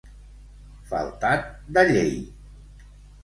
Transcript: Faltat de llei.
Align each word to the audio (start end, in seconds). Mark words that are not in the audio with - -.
Faltat 0.93 1.45
de 1.77 1.85
llei. 1.91 2.17